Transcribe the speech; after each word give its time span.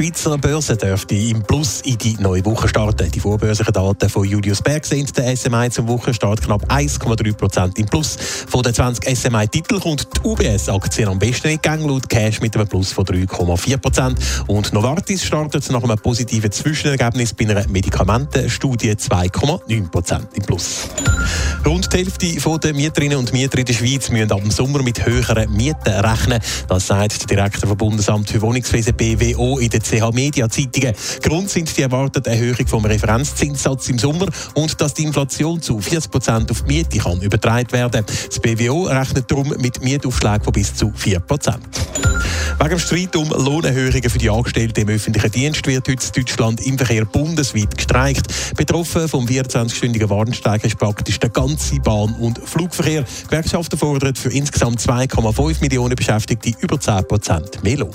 Die 0.00 0.06
Schweizer 0.06 0.38
Börse 0.38 0.78
dürfte 0.78 1.14
im 1.14 1.42
Plus 1.42 1.82
in 1.82 1.98
die 1.98 2.16
neue 2.18 2.42
Woche 2.46 2.66
starten. 2.68 3.10
Die 3.10 3.20
vorbörslichen 3.20 3.74
Daten 3.74 4.08
von 4.08 4.24
Julius 4.24 4.62
Berg 4.62 4.86
sind 4.86 5.14
der 5.14 5.36
SMI 5.36 5.68
zum 5.68 5.88
Wochenstart 5.88 6.40
knapp 6.40 6.64
1,3% 6.72 7.78
im 7.78 7.84
Plus. 7.84 8.16
Von 8.48 8.62
den 8.62 8.72
20 8.72 9.14
SMI-Titeln 9.14 9.78
kommt 9.78 10.08
die 10.16 10.26
UBS-Aktie 10.26 11.06
am 11.06 11.18
besten 11.18 11.48
in 11.48 11.60
Gang, 11.60 11.86
laut 11.86 12.08
Cash 12.08 12.40
mit 12.40 12.56
einem 12.56 12.66
Plus 12.66 12.92
von 12.92 13.04
3,4%. 13.04 14.16
Und 14.46 14.72
Novartis 14.72 15.22
startet 15.22 15.70
nach 15.70 15.82
einem 15.82 15.98
positiven 15.98 16.50
Zwischenergebnis 16.50 17.34
bei 17.34 17.44
einer 17.44 17.68
Medikamentenstudie 17.68 18.92
2,9% 18.92 20.20
im 20.32 20.42
Plus. 20.44 20.88
Rund 21.66 21.92
die 21.92 21.98
Hälfte 21.98 22.58
der 22.58 22.74
Mieterinnen 22.74 23.18
und 23.18 23.32
Mieter 23.32 23.58
in 23.58 23.64
der 23.64 23.74
Schweiz 23.74 24.08
müssen 24.10 24.32
ab 24.32 24.40
dem 24.40 24.50
Sommer 24.50 24.82
mit 24.82 25.04
höheren 25.04 25.52
Mieten 25.52 25.88
rechnen. 25.88 26.40
Das 26.68 26.86
sagt 26.86 27.20
der 27.20 27.26
Direktor 27.26 27.68
vom 27.68 27.76
Bundesamt 27.76 28.30
für 28.30 28.40
Wohnungswesen 28.40 28.94
BWO 28.94 29.58
in 29.58 29.68
der 29.68 29.80
CH 29.80 30.12
Media 30.12 30.48
Zeitungen. 30.48 30.94
Grund 31.22 31.50
sind 31.50 31.76
die 31.76 31.82
erwartete 31.82 32.30
Erhöhung 32.30 32.66
vom 32.66 32.84
Referenzzinssatz 32.84 33.88
im 33.88 33.98
Sommer 33.98 34.26
und 34.54 34.80
dass 34.80 34.94
die 34.94 35.04
Inflation 35.04 35.60
zu 35.60 35.80
40 35.80 36.10
Prozent 36.10 36.50
auf 36.50 36.62
die 36.62 36.74
Miete 36.74 36.98
kann 36.98 37.20
übertragen 37.20 37.72
werden. 37.72 38.04
Das 38.06 38.40
BWO 38.40 38.84
rechnet 38.84 39.30
darum 39.30 39.54
mit 39.58 39.82
Mietaufschlägen 39.82 40.42
von 40.42 40.52
bis 40.52 40.74
zu 40.74 40.92
4 40.94 41.20
Prozent. 41.20 41.60
Wegen 42.60 42.70
dem 42.72 42.78
Streit 42.78 43.16
um 43.16 43.30
Lohnerhöhungen 43.30 44.10
für 44.10 44.18
die 44.18 44.28
Angestellten 44.28 44.80
im 44.80 44.90
öffentlichen 44.90 45.30
Dienst 45.30 45.66
wird 45.66 45.88
heute 45.88 46.06
in 46.06 46.12
Deutschland 46.12 46.60
im 46.60 46.76
Verkehr 46.76 47.06
bundesweit 47.06 47.74
gestreikt. 47.74 48.54
Betroffen 48.54 49.08
vom 49.08 49.24
24-stündigen 49.24 50.10
Warnstreik 50.10 50.62
ist 50.64 50.78
praktisch 50.78 51.18
der 51.18 51.30
ganze 51.30 51.76
Bahn- 51.76 52.14
und 52.16 52.38
Flugverkehr. 52.44 53.06
Gewerkschaften 53.24 53.78
fordern 53.78 54.14
für 54.14 54.30
insgesamt 54.30 54.78
2,5 54.78 55.62
Millionen 55.62 55.96
Beschäftigte 55.96 56.52
über 56.60 56.78
10 56.78 57.08
Prozent 57.08 57.64
mehr 57.64 57.78
Lohn. 57.78 57.94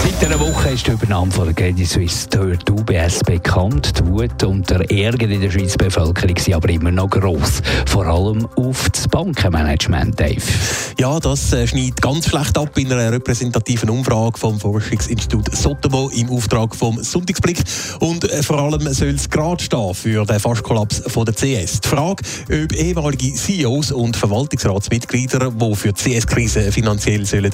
Seit 0.00 0.24
einer 0.24 0.38
Woche 0.38 0.70
ist 0.70 0.86
die 0.86 0.92
Übernahme 0.92 1.32
von 1.32 1.46
der 1.46 1.54
Credit 1.54 1.86
Suisse 1.86 2.28
durch 2.28 2.58
die 2.58 2.72
UBS 2.72 3.18
bekannt. 3.24 3.98
Die 3.98 4.06
Wut 4.06 4.44
und 4.44 4.70
der 4.70 4.88
Ärger 4.90 5.28
in 5.28 5.40
der 5.40 5.50
Schweizer 5.50 5.76
Bevölkerung 5.76 6.36
sind 6.38 6.54
aber 6.54 6.70
immer 6.70 6.92
noch 6.92 7.10
gross. 7.10 7.60
Vor 7.86 8.06
allem 8.06 8.46
auf 8.56 8.88
das 8.90 9.08
Bankenmanagement, 9.08 10.18
Dave. 10.18 10.42
Ja, 11.00 11.18
das 11.18 11.52
äh, 11.52 11.66
schneidet 11.66 12.00
ganz 12.00 12.28
schlecht 12.28 12.56
ab 12.56 12.76
in 12.78 12.92
einer 12.92 13.12
repräsentativen 13.12 13.90
Umfrage 13.90 14.38
vom 14.38 14.58
Forschungsinstitut 14.60 15.54
Sotomo 15.54 16.10
im 16.10 16.30
Auftrag 16.30 16.76
vom 16.76 17.02
Sonntagsblick. 17.02 17.62
Und 17.98 18.30
äh, 18.30 18.42
vor 18.42 18.60
allem 18.60 18.92
soll 18.92 19.08
es 19.08 19.28
gerade 19.28 19.62
stehen 19.62 19.94
für 19.94 20.24
den 20.24 20.38
Fastkollaps 20.38 21.02
von 21.08 21.24
der 21.24 21.34
CS. 21.34 21.80
Die 21.80 21.88
Frage, 21.88 22.22
ob 22.44 22.72
ehemalige 22.72 23.34
CEOs 23.34 23.90
und 23.92 24.16
Verwaltungsratsmitglieder, 24.16 25.50
die 25.50 25.74
für 25.74 25.92
die 25.92 26.18
CS-Krise 26.18 26.70
finanziell 26.72 27.26
sollen, 27.26 27.52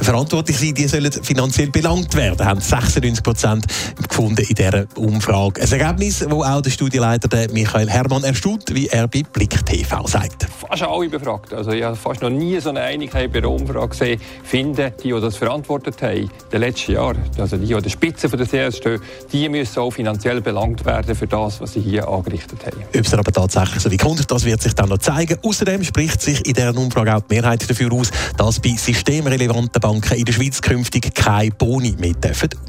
verantwortlich 0.00 0.58
sind, 0.58 0.78
die 0.78 0.86
sollen 0.86 1.12
finanziell 1.12 1.70
belangt 1.80 2.16
werden, 2.16 2.44
haben 2.44 2.60
96 2.60 3.22
Prozent 3.22 3.66
gefunden 4.08 4.44
in 4.48 4.54
dieser 4.54 4.86
Umfrage. 4.96 5.62
Ein 5.62 5.70
Ergebnis, 5.70 6.18
das 6.18 6.32
auch 6.32 6.60
der 6.60 6.70
Studienleiter 6.70 7.28
Michael 7.52 7.88
Hermann 7.88 8.24
erstaunt, 8.24 8.64
wie 8.74 8.88
er 8.88 9.06
bei 9.06 9.22
Blick 9.22 9.64
TV 9.64 10.04
sagt. 10.08 10.48
Fast 10.58 10.82
alle 10.82 11.08
befragt. 11.08 11.54
Also 11.54 11.70
ich 11.70 11.84
habe 11.84 11.94
fast 11.94 12.20
noch 12.20 12.30
nie 12.30 12.58
so 12.58 12.70
eine 12.70 12.80
Einigkeit 12.80 13.32
bei 13.32 13.40
der 13.40 13.50
Umfrage 13.50 13.90
gesehen. 13.90 14.20
Finden, 14.42 14.92
die, 15.04 15.12
die 15.12 15.20
das 15.20 15.36
verantwortet 15.36 16.02
haben, 16.02 16.16
in 16.16 16.30
den 16.52 16.60
letzten 16.60 16.92
Jahren, 16.92 17.18
also 17.38 17.56
die, 17.56 17.66
die 17.66 17.74
an 17.76 17.82
der 17.82 17.90
Spitze 17.90 18.28
der 18.28 18.46
CS 18.46 18.78
stehen, 18.78 19.00
die 19.32 19.48
müssen 19.48 19.78
auch 19.78 19.90
finanziell 19.92 20.40
belangt 20.40 20.84
werden 20.84 21.14
für 21.14 21.28
das, 21.28 21.60
was 21.60 21.74
sie 21.74 21.80
hier 21.80 22.08
angerichtet 22.08 22.58
haben. 22.66 22.82
Ob 22.88 23.06
es 23.06 23.14
aber 23.14 23.32
tatsächlich 23.32 23.80
so 23.80 23.90
wie 23.90 23.96
kommt, 23.96 24.28
das 24.28 24.44
wird 24.44 24.62
sich 24.62 24.74
dann 24.74 24.88
noch 24.88 24.98
zeigen. 24.98 25.38
Außerdem 25.44 25.84
spricht 25.84 26.22
sich 26.22 26.44
in 26.44 26.54
dieser 26.54 26.76
Umfrage 26.76 27.14
auch 27.14 27.20
die 27.20 27.36
Mehrheit 27.36 27.70
dafür 27.70 27.92
aus, 27.92 28.10
dass 28.36 28.58
bei 28.58 28.70
systemrelevanten 28.70 29.80
Banken 29.80 30.14
in 30.14 30.24
der 30.24 30.32
Schweiz 30.32 30.60
künftig 30.60 31.14
keine 31.14 31.52
Boni 31.68 31.94
mehr 31.98 32.14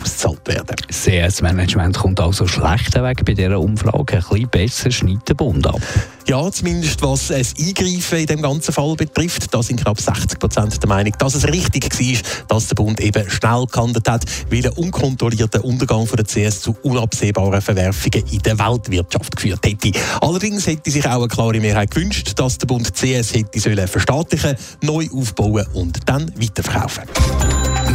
ausgezahlt 0.01 0.45
werden. 0.45 0.75
Das 0.85 1.03
CS-Management 1.03 1.97
kommt 1.97 2.19
also 2.19 2.45
schlechter 2.47 3.01
weg 3.01 3.23
bei 3.23 3.33
dieser 3.33 3.57
Umfrage. 3.57 4.17
Ein 4.17 4.23
bisschen 4.23 4.49
besser 4.49 4.91
schneidet 4.91 5.29
der 5.29 5.35
Bund 5.35 5.65
ab. 5.65 5.79
Ja, 6.27 6.51
zumindest 6.51 7.01
was 7.01 7.29
es 7.29 7.53
Eingreifen 7.57 8.19
in 8.19 8.25
dem 8.25 8.41
ganzen 8.41 8.73
Fall 8.73 8.95
betrifft. 8.97 9.53
Da 9.53 9.63
sind 9.63 9.81
knapp 9.81 10.01
60 10.01 10.37
Prozent 10.37 10.83
der 10.83 10.89
Meinung, 10.89 11.13
dass 11.17 11.33
es 11.33 11.47
richtig 11.47 11.97
war, 11.97 12.45
dass 12.49 12.67
der 12.67 12.75
Bund 12.75 12.99
eben 12.99 13.29
schnell 13.29 13.65
gehandelt 13.71 14.09
hat, 14.09 14.25
weil 14.51 14.65
ein 14.65 14.73
unkontrollierter 14.73 15.63
Untergang 15.63 16.05
von 16.05 16.17
der 16.17 16.25
CS 16.25 16.59
zu 16.59 16.75
unabsehbaren 16.83 17.61
Verwerfungen 17.61 18.25
in 18.29 18.39
der 18.39 18.59
Weltwirtschaft 18.59 19.33
geführt 19.37 19.65
hätte. 19.65 19.97
Allerdings 20.19 20.67
hätte 20.67 20.91
sich 20.91 21.07
auch 21.07 21.19
eine 21.19 21.29
klare 21.29 21.61
Mehrheit 21.61 21.91
gewünscht, 21.91 22.33
dass 22.35 22.57
der 22.57 22.67
Bund 22.67 22.93
CS 22.93 23.33
hätte 23.33 23.61
sollen 23.61 23.87
verstaatlichen, 23.87 24.57
neu 24.83 25.07
aufbauen 25.13 25.65
und 25.73 25.99
dann 26.05 26.29
weiterverkaufen. 26.37 27.05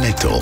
Netto. 0.01 0.41